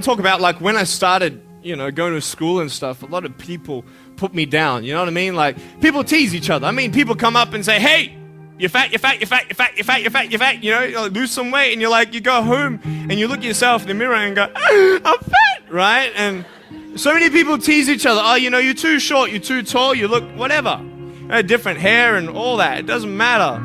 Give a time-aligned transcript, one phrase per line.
[0.00, 3.02] To talk about like when I started, you know, going to school and stuff.
[3.02, 3.84] A lot of people
[4.16, 4.84] put me down.
[4.84, 5.34] You know what I mean?
[5.34, 6.66] Like people tease each other.
[6.66, 8.16] I mean, people come up and say, "Hey,
[8.58, 10.70] you're fat, you're fat, you're fat, you're fat, you're fat, you're fat, you're fat." You
[10.72, 13.38] know, you like, lose some weight, and you're like, you go home and you look
[13.38, 16.12] at yourself in the mirror and go, "I'm fat," right?
[16.14, 16.44] And
[16.96, 18.20] so many people tease each other.
[18.22, 20.80] Oh, you know, you're too short, you're too tall, you look whatever.
[21.46, 22.78] Different hair and all that.
[22.80, 23.62] It doesn't matter.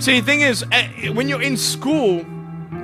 [0.00, 2.24] See, the thing is, eh, when you're in school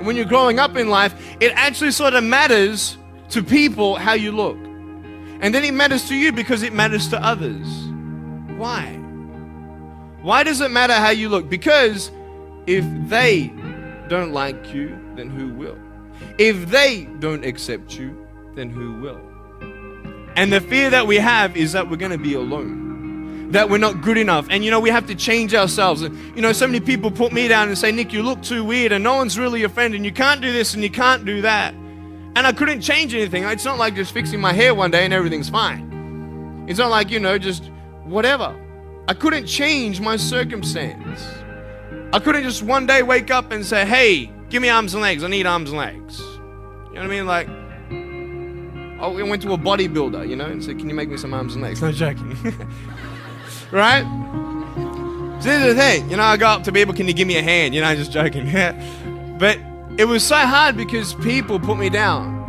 [0.05, 2.97] when you're growing up in life, it actually sort of matters
[3.29, 4.57] to people how you look.
[5.41, 7.67] And then it matters to you because it matters to others.
[8.57, 8.93] Why?
[10.21, 11.49] Why does it matter how you look?
[11.49, 12.11] Because
[12.67, 13.51] if they
[14.07, 15.77] don't like you, then who will?
[16.37, 19.19] If they don't accept you, then who will?
[20.35, 22.80] And the fear that we have is that we're going to be alone
[23.51, 24.47] that we're not good enough.
[24.49, 26.01] And you know, we have to change ourselves.
[26.01, 28.63] And you know, so many people put me down and say, Nick, you look too
[28.63, 31.25] weird, and no one's really your friend, and you can't do this and you can't
[31.25, 31.73] do that.
[32.35, 33.43] And I couldn't change anything.
[33.43, 36.65] It's not like just fixing my hair one day and everything's fine.
[36.67, 37.69] It's not like, you know, just
[38.05, 38.55] whatever.
[39.07, 41.27] I couldn't change my circumstance.
[42.13, 45.23] I couldn't just one day wake up and say, hey, give me arms and legs.
[45.25, 46.19] I need arms and legs.
[46.19, 47.25] You know what I mean?
[47.25, 47.49] Like,
[49.01, 51.55] I went to a bodybuilder, you know, and said, can you make me some arms
[51.55, 51.81] and legs?
[51.81, 52.37] No joking.
[53.71, 54.03] right?
[55.41, 57.27] So this is the thing, you know, I go up to people, can you give
[57.27, 57.73] me a hand?
[57.73, 58.45] You know, just joking.
[59.39, 59.57] but
[59.97, 62.39] it was so hard because people put me down.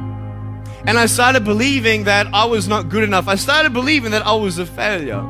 [0.87, 3.28] And I started believing that I was not good enough.
[3.28, 5.22] I started believing that I was a failure.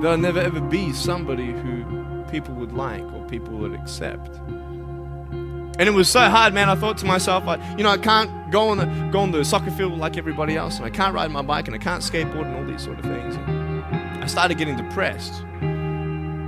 [0.00, 4.36] That I'll never ever be somebody who people would like or people would accept.
[5.78, 6.68] And it was so hard, man.
[6.68, 9.44] I thought to myself, I, you know, I can't go on the go on the
[9.44, 12.46] soccer field like everybody else, and I can't ride my bike, and I can't skateboard,
[12.46, 13.61] and all these sort of things.
[14.22, 15.42] I started getting depressed.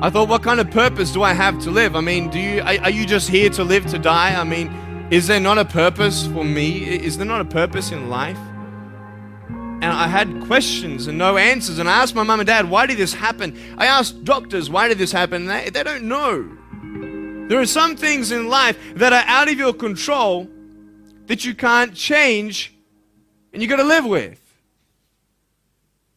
[0.00, 1.96] I thought, what kind of purpose do I have to live?
[1.96, 4.40] I mean, do you are, are you just here to live to die?
[4.40, 4.68] I mean,
[5.10, 6.84] is there not a purpose for me?
[6.84, 8.38] Is there not a purpose in life?
[9.48, 11.80] And I had questions and no answers.
[11.80, 13.58] And I asked my mum and dad, why did this happen?
[13.76, 15.46] I asked doctors, why did this happen?
[15.46, 16.48] They, they don't know.
[17.48, 20.48] There are some things in life that are out of your control
[21.26, 22.72] that you can't change
[23.52, 24.43] and you got to live with.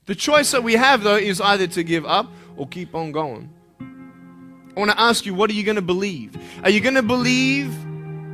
[0.07, 3.49] The choice that we have, though, is either to give up or keep on going.
[3.79, 6.37] I want to ask you, what are you going to believe?
[6.63, 7.73] Are you going to believe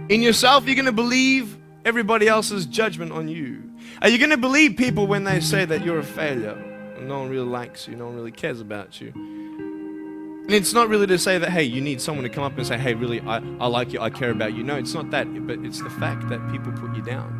[0.09, 0.65] in yourself?
[0.65, 3.71] Are you going to believe everybody else's judgment on you?
[4.03, 6.55] Are you going to believe people when they say that you're a failure?
[7.01, 9.11] No one really likes you, no one really cares about you.
[9.15, 12.67] And it's not really to say that, hey, you need someone to come up and
[12.67, 14.63] say, hey, really, I, I like you, I care about you.
[14.63, 17.39] No, it's not that, but it's the fact that people put you down.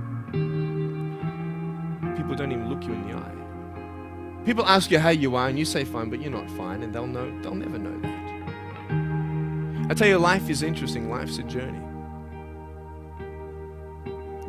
[2.18, 3.43] People don't even look you in the eye.
[4.46, 6.94] People ask you how you are, and you say fine, but you're not fine, and
[6.94, 8.14] they'll know, they'll never know that.
[9.90, 11.80] I tell you, life is interesting, life's a journey.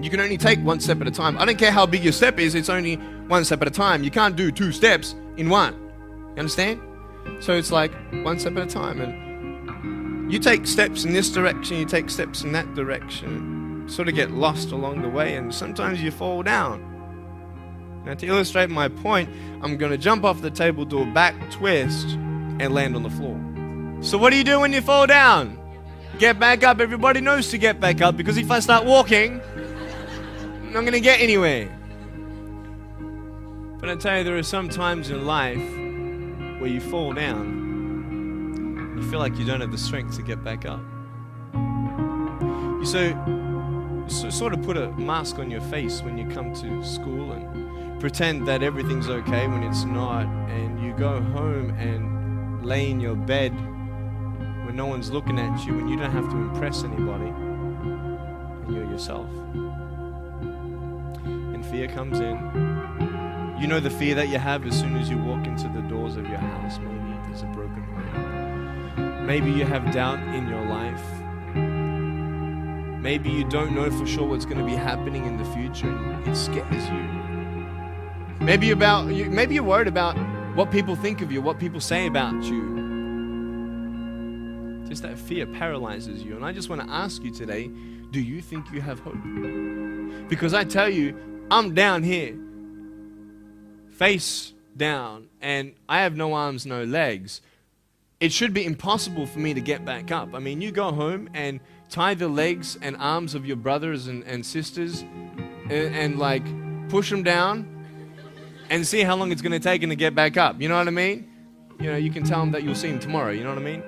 [0.00, 1.38] You can only take one step at a time.
[1.38, 2.96] I don't care how big your step is, it's only
[3.28, 4.02] one step at a time.
[4.02, 5.74] You can't do two steps in one.
[6.34, 6.80] You understand?
[7.40, 7.92] So it's like
[8.24, 9.00] one step at a time.
[9.00, 14.14] And you take steps in this direction, you take steps in that direction, sort of
[14.14, 16.93] get lost along the way, and sometimes you fall down.
[18.04, 19.30] Now, to illustrate my point,
[19.62, 23.10] I'm going to jump off the table, do a back twist, and land on the
[23.10, 23.40] floor.
[24.02, 25.58] So, what do you do when you fall down?
[26.18, 26.80] Get back up.
[26.80, 31.00] Everybody knows to get back up because if I start walking, I'm not going to
[31.00, 31.68] get anywhere.
[33.80, 35.58] But I tell you, there are some times in life
[36.60, 40.66] where you fall down, you feel like you don't have the strength to get back
[40.66, 40.80] up.
[41.52, 46.84] You so, so sort of put a mask on your face when you come to
[46.84, 47.63] school and
[48.00, 53.14] pretend that everything's okay when it's not, and you go home and lay in your
[53.14, 53.52] bed
[54.64, 58.90] when no one's looking at you, when you don't have to impress anybody, and you're
[58.90, 59.28] yourself.
[61.24, 62.36] And fear comes in.
[63.60, 66.16] You know the fear that you have as soon as you walk into the doors
[66.16, 66.78] of your house.
[66.78, 69.26] Maybe there's a broken home.
[69.26, 71.02] Maybe you have doubt in your life.
[73.00, 76.26] Maybe you don't know for sure what's going to be happening in the future and
[76.26, 77.23] it scares you.
[78.44, 80.18] Maybe about you, maybe you're worried about
[80.54, 82.74] what people think of you, what people say about you.
[84.86, 86.36] Just that fear paralyzes you.
[86.36, 87.70] And I just want to ask you today
[88.10, 89.16] do you think you have hope?
[90.28, 91.16] Because I tell you,
[91.50, 92.36] I'm down here,
[93.92, 97.40] face down, and I have no arms, no legs.
[98.20, 100.34] It should be impossible for me to get back up.
[100.34, 104.22] I mean, you go home and tie the legs and arms of your brothers and,
[104.24, 106.44] and sisters and, and like
[106.90, 107.73] push them down
[108.74, 110.60] and see how long it's going to take him to get back up.
[110.60, 111.30] You know what I mean?
[111.80, 113.30] You know, you can tell him that you'll see him tomorrow.
[113.30, 113.82] You know what I mean?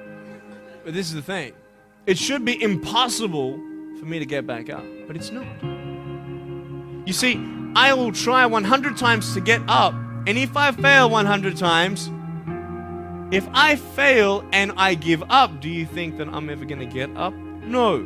[0.85, 1.53] But this is the thing
[2.07, 3.55] it should be impossible
[3.99, 5.47] for me to get back up, but it's not.
[7.05, 7.45] You see,
[7.75, 9.93] I will try 100 times to get up,
[10.27, 12.11] and if I fail 100 times,
[13.35, 16.87] if I fail and I give up, do you think that I'm ever going to
[16.87, 17.35] get up?
[17.35, 17.99] No.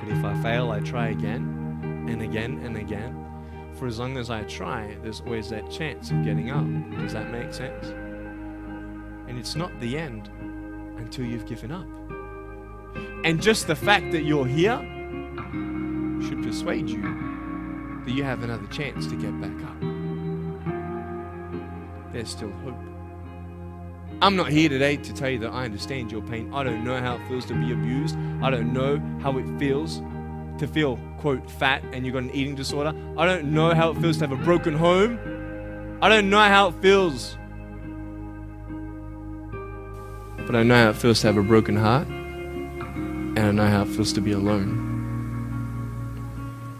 [0.00, 3.22] But if I fail, I try again and again and again.
[3.82, 6.64] For as long as I try, there's always that chance of getting up.
[7.00, 7.88] Does that make sense?
[9.26, 10.30] And it's not the end
[10.98, 11.88] until you've given up.
[13.24, 14.78] And just the fact that you're here
[16.22, 17.02] should persuade you
[18.04, 19.80] that you have another chance to get back up.
[22.12, 22.78] There's still hope.
[24.20, 26.54] I'm not here today to tell you that I understand your pain.
[26.54, 28.16] I don't know how it feels to be abused.
[28.44, 30.00] I don't know how it feels
[30.62, 32.94] to feel, quote, fat and you've got an eating disorder.
[33.18, 35.18] I don't know how it feels to have a broken home.
[36.00, 37.36] I don't know how it feels.
[40.46, 42.06] But I know how it feels to have a broken heart.
[42.06, 44.90] And I know how it feels to be alone.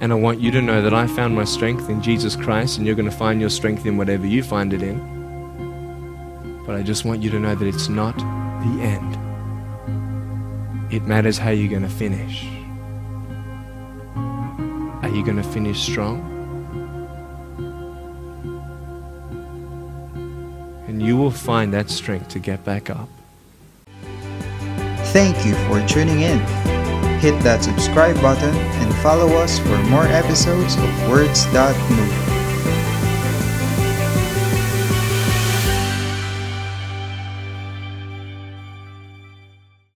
[0.01, 2.87] And I want you to know that I found my strength in Jesus Christ, and
[2.87, 4.99] you're going to find your strength in whatever you find it in.
[6.67, 9.19] But I just want you to know that it's not the end.
[10.93, 12.45] It matters how you're going to finish.
[15.13, 16.23] Are you going to finish strong?
[20.89, 23.11] And you will find that strength to get back up.
[25.13, 26.39] Thank you for tuning in.
[27.21, 32.32] Hit that subscribe button and follow us for more episodes of Words That Move.